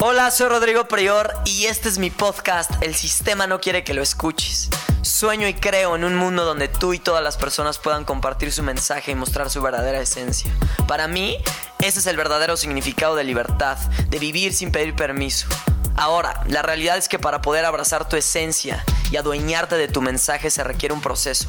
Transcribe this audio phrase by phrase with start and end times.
[0.00, 4.02] Hola, soy Rodrigo Prior y este es mi podcast El sistema no quiere que lo
[4.02, 4.68] escuches.
[5.02, 8.62] Sueño y creo en un mundo donde tú y todas las personas puedan compartir su
[8.62, 10.50] mensaje y mostrar su verdadera esencia.
[10.86, 11.38] Para mí,
[11.80, 15.46] ese es el verdadero significado de libertad, de vivir sin pedir permiso.
[15.96, 20.50] Ahora, la realidad es que para poder abrazar tu esencia y adueñarte de tu mensaje
[20.50, 21.48] se requiere un proceso.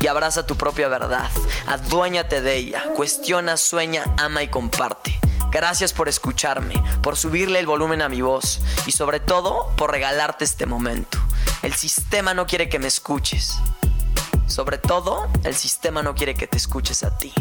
[0.00, 1.30] y abraza tu propia verdad.
[1.66, 2.84] Aduéñate de ella.
[2.96, 5.18] Cuestiona, sueña, ama y comparte.
[5.50, 10.44] Gracias por escucharme, por subirle el volumen a mi voz y sobre todo por regalarte
[10.44, 11.18] este momento.
[11.62, 13.58] El sistema no quiere que me escuches.
[14.46, 17.32] Sobre todo, el sistema no quiere que te escuches a ti.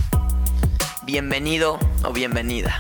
[1.04, 2.80] Bienvenido o bienvenida.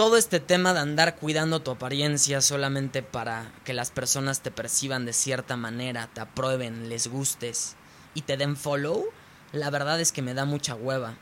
[0.00, 5.04] Todo este tema de andar cuidando tu apariencia solamente para que las personas te perciban
[5.04, 7.76] de cierta manera, te aprueben, les gustes
[8.14, 9.04] y te den follow,
[9.52, 11.16] la verdad es que me da mucha hueva.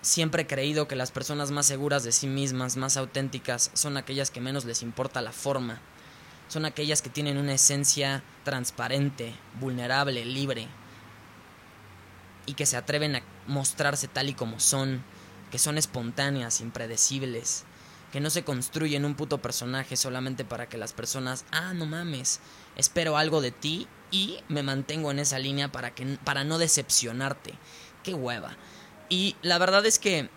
[0.00, 4.30] Siempre he creído que las personas más seguras de sí mismas, más auténticas, son aquellas
[4.30, 5.80] que menos les importa la forma.
[6.46, 10.68] Son aquellas que tienen una esencia transparente, vulnerable, libre.
[12.46, 15.02] Y que se atreven a mostrarse tal y como son
[15.50, 17.64] que son espontáneas, impredecibles,
[18.12, 22.40] que no se construyen un puto personaje solamente para que las personas, ah, no mames,
[22.76, 27.54] espero algo de ti y me mantengo en esa línea para que para no decepcionarte.
[28.02, 28.56] Qué hueva.
[29.08, 30.30] Y la verdad es que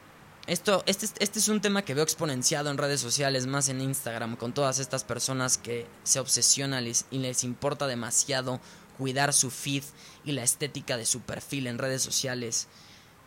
[0.47, 4.35] esto, este, este es un tema que veo exponenciado en redes sociales, más en Instagram,
[4.35, 8.59] con todas estas personas que se obsesionan y les importa demasiado
[8.97, 9.83] cuidar su feed
[10.25, 12.67] y la estética de su perfil en redes sociales.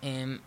[0.03, 0.39] Eh,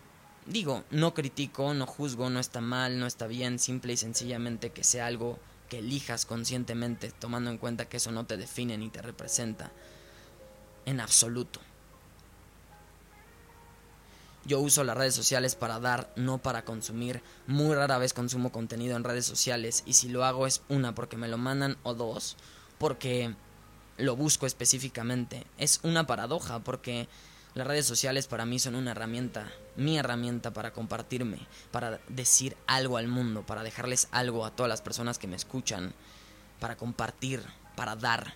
[0.48, 4.82] Digo, no critico, no juzgo, no está mal, no está bien, simple y sencillamente que
[4.82, 5.38] sea algo
[5.68, 9.70] que elijas conscientemente, tomando en cuenta que eso no te define ni te representa
[10.86, 11.60] en absoluto.
[14.46, 17.22] Yo uso las redes sociales para dar, no para consumir.
[17.46, 21.18] Muy rara vez consumo contenido en redes sociales y si lo hago es una porque
[21.18, 22.38] me lo mandan o dos
[22.78, 23.34] porque
[23.98, 25.44] lo busco específicamente.
[25.58, 27.06] Es una paradoja porque
[27.58, 31.38] las redes sociales para mí son una herramienta, mi herramienta para compartirme,
[31.72, 35.92] para decir algo al mundo, para dejarles algo a todas las personas que me escuchan,
[36.60, 37.42] para compartir,
[37.74, 38.34] para dar.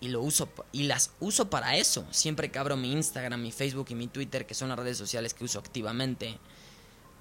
[0.00, 2.06] Y lo uso y las uso para eso.
[2.12, 5.34] Siempre que abro mi Instagram, mi Facebook y mi Twitter, que son las redes sociales
[5.34, 6.38] que uso activamente,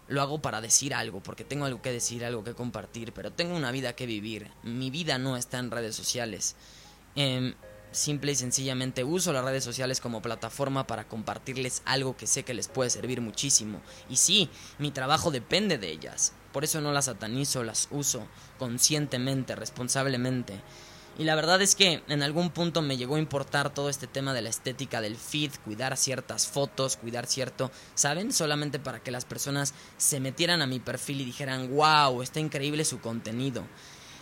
[0.08, 3.58] lo hago para decir algo, porque tengo algo que decir, algo que compartir, pero tengo
[3.58, 4.50] una vida que vivir.
[4.64, 6.56] Mi vida no está en redes sociales.
[7.18, 7.56] Eh,
[7.92, 12.54] simple y sencillamente uso las redes sociales como plataforma para compartirles algo que sé que
[12.54, 13.82] les puede servir muchísimo.
[14.10, 16.34] Y sí, mi trabajo depende de ellas.
[16.52, 20.62] Por eso no las satanizo, las uso conscientemente, responsablemente.
[21.18, 24.34] Y la verdad es que en algún punto me llegó a importar todo este tema
[24.34, 28.32] de la estética del feed, cuidar ciertas fotos, cuidar cierto, ¿saben?
[28.32, 32.86] Solamente para que las personas se metieran a mi perfil y dijeran, wow, está increíble
[32.86, 33.66] su contenido.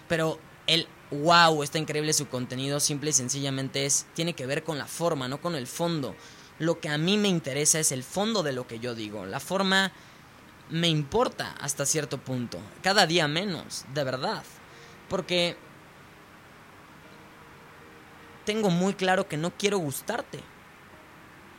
[0.07, 4.78] Pero el wow, está increíble su contenido, simple y sencillamente es, tiene que ver con
[4.78, 6.16] la forma, no con el fondo.
[6.59, 9.25] Lo que a mí me interesa es el fondo de lo que yo digo.
[9.25, 9.91] La forma
[10.69, 12.59] me importa hasta cierto punto.
[12.81, 14.44] Cada día menos, de verdad.
[15.07, 15.56] Porque
[18.45, 20.41] tengo muy claro que no quiero gustarte.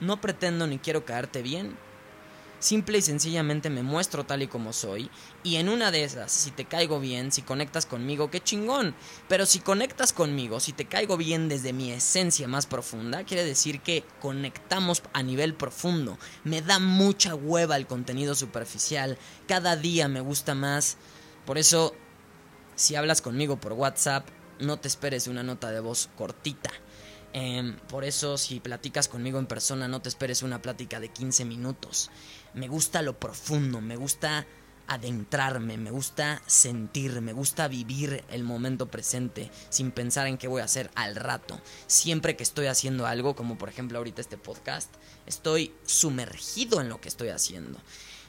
[0.01, 1.77] No pretendo ni quiero caerte bien.
[2.61, 5.11] Simple y sencillamente me muestro tal y como soy.
[5.45, 8.97] Y en una de esas, si te caigo bien, si conectas conmigo, qué chingón.
[9.29, 13.81] Pero si conectas conmigo, si te caigo bien desde mi esencia más profunda, quiere decir
[13.81, 16.19] que conectamos a nivel profundo.
[16.43, 19.19] Me da mucha hueva el contenido superficial.
[19.47, 20.97] Cada día me gusta más.
[21.47, 21.95] Por eso,
[22.75, 26.71] si hablas conmigo por WhatsApp, no te esperes una nota de voz cortita.
[27.33, 31.45] Em, por eso, si platicas conmigo en persona, no te esperes una plática de 15
[31.45, 32.11] minutos
[32.55, 34.47] me gusta lo profundo, me gusta
[34.87, 40.63] adentrarme, me gusta sentir, me gusta vivir el momento presente sin pensar en qué voy
[40.63, 41.61] a hacer al rato.
[41.87, 44.93] Siempre que estoy haciendo algo, como por ejemplo ahorita este podcast,
[45.27, 47.79] estoy sumergido en lo que estoy haciendo.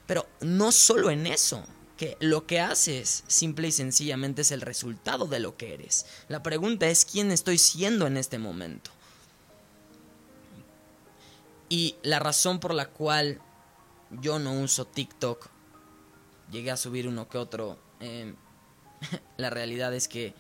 [0.06, 1.63] Pero no solo en eso,
[2.00, 6.06] que lo que haces simple y sencillamente es el resultado de lo que eres.
[6.30, 8.90] La pregunta es quién estoy siendo en este momento.
[11.68, 13.42] Y la razón por la cual
[14.22, 15.50] yo no uso TikTok.
[16.50, 17.78] Llegué a subir uno que otro.
[18.00, 18.34] Em,
[19.36, 20.34] la realidad es que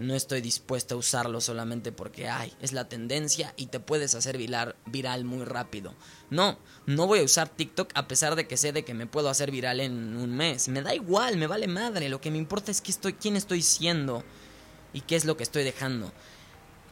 [0.00, 4.38] No estoy dispuesto a usarlo solamente porque, ay, es la tendencia y te puedes hacer
[4.38, 5.94] viral, viral muy rápido.
[6.30, 9.28] No, no voy a usar TikTok a pesar de que sé de que me puedo
[9.28, 10.68] hacer viral en un mes.
[10.68, 12.08] Me da igual, me vale madre.
[12.08, 14.22] Lo que me importa es que estoy, quién estoy siendo
[14.92, 16.12] y qué es lo que estoy dejando.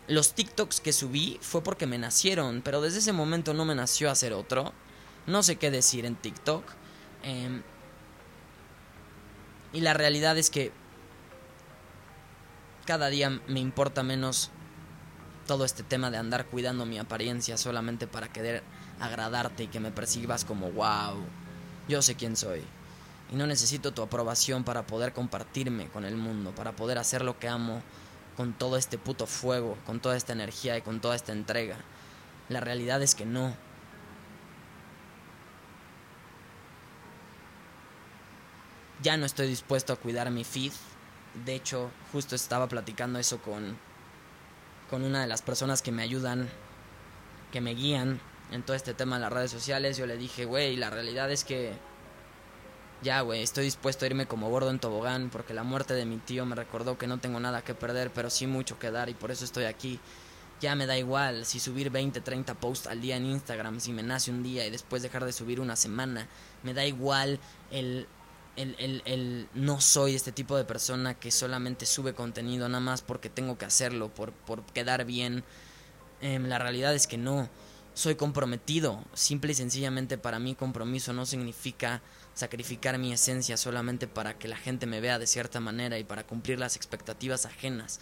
[0.08, 4.10] Los TikToks que subí fue porque me nacieron, pero desde ese momento no me nació
[4.10, 4.72] hacer otro.
[5.26, 6.64] No sé qué decir en TikTok.
[7.22, 7.62] Em,
[9.72, 10.72] y la realidad es que
[12.86, 14.50] cada día me importa menos
[15.46, 18.62] todo este tema de andar cuidando mi apariencia solamente para querer
[19.00, 21.16] agradarte y que me percibas como wow,
[21.88, 22.62] yo sé quién soy.
[23.30, 27.38] Y no necesito tu aprobación para poder compartirme con el mundo, para poder hacer lo
[27.38, 27.82] que amo
[28.36, 31.76] con todo este puto fuego, con toda esta energía y con toda esta entrega.
[32.48, 33.54] La realidad es que no.
[39.02, 40.72] Ya no estoy dispuesto a cuidar mi feed.
[41.44, 43.76] De hecho, justo estaba platicando eso con,
[44.88, 46.48] con una de las personas que me ayudan,
[47.52, 48.20] que me guían
[48.52, 49.96] en todo este tema de las redes sociales.
[49.96, 51.74] Yo le dije, güey, la realidad es que
[53.02, 56.16] ya, güey, estoy dispuesto a irme como gordo en tobogán porque la muerte de mi
[56.16, 59.14] tío me recordó que no tengo nada que perder, pero sí mucho que dar y
[59.14, 60.00] por eso estoy aquí.
[60.60, 64.02] Ya me da igual si subir 20, 30 posts al día en Instagram, si me
[64.02, 66.26] nace un día y después dejar de subir una semana.
[66.62, 67.38] Me da igual
[67.70, 68.08] el
[68.56, 73.02] el, el, el, no soy este tipo de persona que solamente sube contenido nada más
[73.02, 75.44] porque tengo que hacerlo, por, por quedar bien.
[76.20, 77.48] Em, la realidad es que no.
[77.94, 79.04] Soy comprometido.
[79.14, 82.02] Simple y sencillamente para mí compromiso no significa
[82.34, 86.26] sacrificar mi esencia solamente para que la gente me vea de cierta manera y para
[86.26, 88.00] cumplir las expectativas ajenas.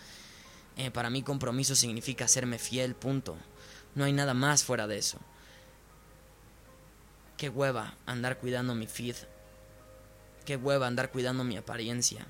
[0.77, 3.37] Eh, para mí compromiso significa serme fiel, punto.
[3.95, 5.19] No hay nada más fuera de eso.
[7.37, 9.17] Qué hueva andar cuidando mi feed
[10.45, 12.27] Qué hueva andar cuidando mi apariencia.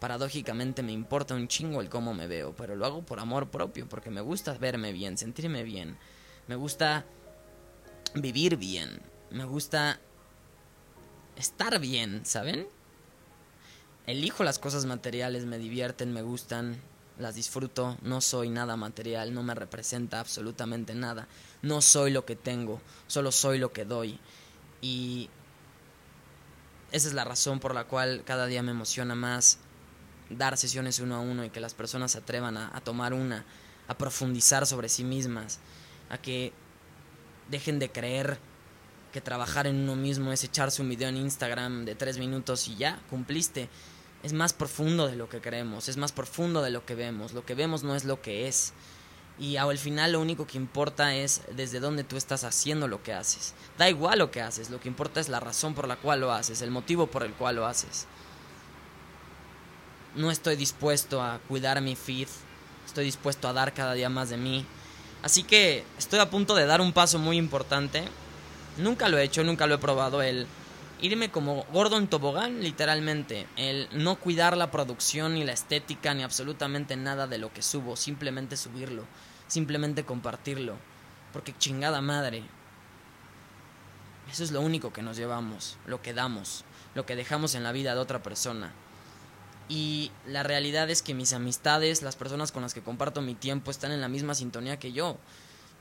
[0.00, 3.88] Paradójicamente me importa un chingo el cómo me veo, pero lo hago por amor propio,
[3.88, 5.98] porque me gusta verme bien, sentirme bien.
[6.46, 7.04] Me gusta
[8.14, 9.00] vivir bien.
[9.30, 10.00] Me gusta
[11.36, 12.66] estar bien, ¿saben?
[14.06, 16.80] Elijo las cosas materiales, me divierten, me gustan,
[17.18, 21.28] las disfruto, no soy nada material, no me representa absolutamente nada.
[21.60, 24.18] No soy lo que tengo, solo soy lo que doy.
[24.80, 25.28] Y
[26.92, 29.58] esa es la razón por la cual cada día me emociona más
[30.30, 33.44] dar sesiones uno a uno y que las personas se atrevan a, tomar una,
[33.86, 35.58] a profundizar sobre sí mismas,
[36.10, 36.52] a que
[37.50, 38.38] dejen de creer
[39.12, 42.76] que trabajar en uno mismo es echarse un video en Instagram de tres minutos y
[42.76, 43.68] ya, cumpliste.
[44.22, 47.32] Es más profundo de lo que creemos, es más profundo de lo que vemos.
[47.32, 48.72] Lo que vemos no es lo que es.
[49.40, 53.12] Y al final lo único que importa es desde dónde tú estás haciendo lo que
[53.12, 53.54] haces.
[53.78, 56.32] Da igual lo que haces, lo que importa es la razón por la cual lo
[56.32, 58.06] haces, el motivo por el cual lo haces.
[60.16, 62.26] No estoy dispuesto a cuidar mi feed,
[62.84, 64.66] estoy dispuesto a dar cada día más de mí.
[65.22, 68.02] Así que estoy a punto de dar un paso muy importante.
[68.76, 70.48] Nunca lo he hecho, nunca lo he probado, el
[71.00, 73.46] irme como gordo en tobogán, literalmente.
[73.56, 77.96] El no cuidar la producción, ni la estética, ni absolutamente nada de lo que subo,
[77.96, 79.04] simplemente subirlo
[79.48, 80.76] simplemente compartirlo.
[81.32, 82.44] Porque chingada madre.
[84.30, 86.64] Eso es lo único que nos llevamos, lo que damos,
[86.94, 88.72] lo que dejamos en la vida de otra persona.
[89.70, 93.70] Y la realidad es que mis amistades, las personas con las que comparto mi tiempo,
[93.70, 95.16] están en la misma sintonía que yo.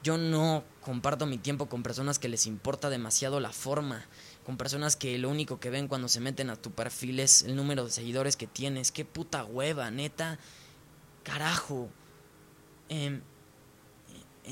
[0.08, 4.06] Yo no comparto mi tiempo con personas que les importa demasiado la forma,
[4.46, 7.58] con personas que lo único que ven cuando se meten a tu perfil es el
[7.58, 8.94] número de seguidores que tienes.
[8.94, 10.40] Qué puta hueva, neta.
[11.24, 11.90] Carajo.
[12.88, 13.20] Eh,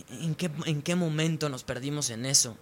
[0.09, 2.57] ¿En qué, ¿En qué momento nos perdimos en eso?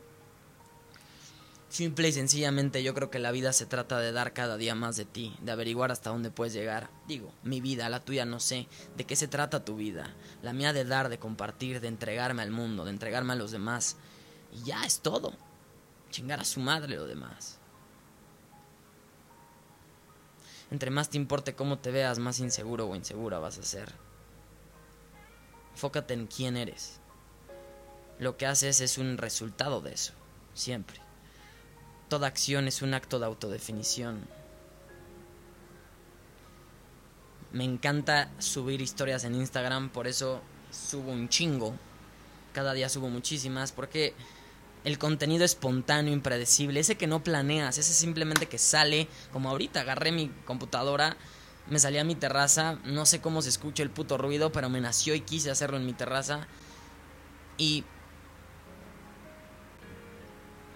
[1.74, 4.96] Simple y sencillamente yo creo que la vida se trata de dar cada día más
[4.96, 6.92] de ti, de averiguar hasta dónde puedes llegar.
[7.08, 10.14] Digo, mi vida, la tuya no sé, de qué se trata tu vida.
[10.44, 13.98] La mía de dar, de compartir, de entregarme al mundo, de entregarme a los demás.
[14.52, 15.34] Y ya es todo.
[16.12, 17.58] Chingar a su madre lo demás.
[20.70, 23.92] Entre más te importe cómo te veas, más inseguro o insegura vas a ser.
[25.72, 27.00] Enfócate en quién eres
[28.20, 30.14] lo que haces es un resultado de eso,
[30.54, 31.02] siempre.
[32.10, 34.28] Toda acción es un acto de autodefinición.
[37.52, 40.42] Me encanta subir historias en Instagram, por eso
[40.72, 41.76] subo un chingo.
[42.52, 44.14] Cada día subo muchísimas, porque
[44.84, 50.12] el contenido espontáneo, impredecible, ese que no planeas, ese simplemente que sale, como ahorita agarré
[50.12, 51.16] mi computadora,
[51.70, 54.82] me salí a mi terraza, no sé cómo se escucha el puto ruido, pero me
[54.82, 56.48] nació y quise hacerlo en mi terraza.
[57.58, 57.86] Y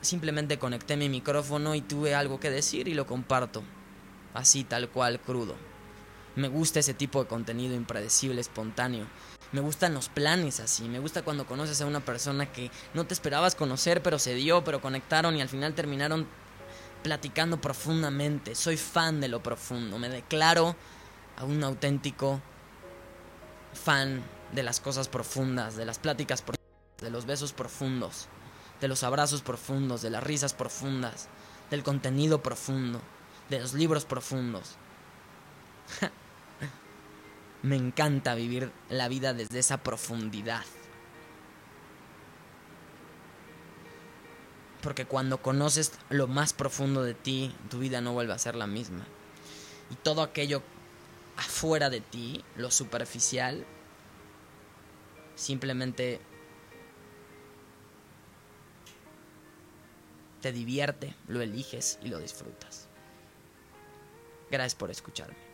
[0.01, 3.63] Simplemente conecté mi micrófono y tuve algo que decir y lo comparto.
[4.33, 5.55] Así tal cual, crudo.
[6.35, 9.07] Me gusta ese tipo de contenido impredecible, espontáneo.
[9.51, 10.87] Me gustan los planes así.
[10.87, 14.63] Me gusta cuando conoces a una persona que no te esperabas conocer, pero se dio,
[14.63, 16.27] pero conectaron y al final terminaron
[17.01, 18.53] platicando profundamente.
[18.53, 19.97] Soy fan de lo profundo.
[19.97, 20.75] Me declaro
[21.37, 22.41] a un auténtico
[23.73, 28.27] fan de las cosas profundas, de las pláticas profundas, de los besos profundos,
[28.81, 31.27] de los abrazos profundos, de las risas profundas,
[31.69, 33.01] del contenido profundo,
[33.49, 34.75] de los libros profundos.
[37.63, 40.63] Me encanta vivir la vida desde esa profundidad.
[44.81, 48.67] Porque cuando conoces lo más profundo de ti, tu vida no vuelve a ser la
[48.67, 49.05] misma.
[49.89, 50.61] Y todo aquello
[51.35, 53.65] afuera de ti, lo superficial,
[55.35, 56.19] simplemente
[60.41, 62.87] te divierte, lo eliges y lo disfrutas.
[64.49, 65.46] Gracias por escucharme.